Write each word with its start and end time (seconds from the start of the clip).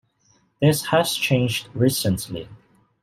This 0.59 0.87
has 0.87 1.13
changed 1.13 1.69
recently. 1.75 2.49